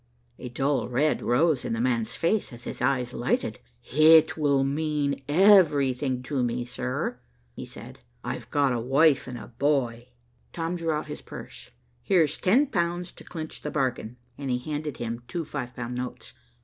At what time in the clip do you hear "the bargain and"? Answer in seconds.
13.61-14.49